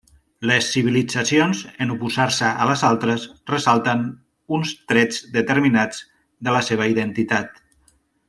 Les 0.51 0.67
civilitzacions, 0.75 1.59
en 1.85 1.91
oposar-se 1.95 2.49
a 2.63 2.67
les 2.69 2.83
altres, 2.87 3.27
ressalten 3.53 4.01
uns 4.59 4.73
trets 4.93 5.21
determinats 5.37 6.01
de 6.49 6.57
la 6.57 6.63
seva 6.71 6.89
identitat. 6.95 7.63